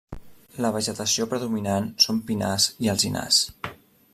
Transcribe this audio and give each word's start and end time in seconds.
La 0.65 0.69
vegetació 0.75 1.27
predominant 1.35 1.91
són 2.07 2.25
pinars 2.31 2.67
i 2.87 2.91
alzinars. 2.95 3.43